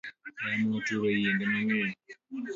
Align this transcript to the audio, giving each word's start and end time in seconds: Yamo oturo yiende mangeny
Yamo 0.49 0.71
oturo 0.79 1.05
yiende 1.17 1.43
mangeny 1.51 1.93